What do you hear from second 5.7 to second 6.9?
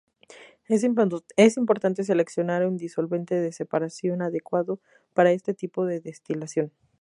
de destilación.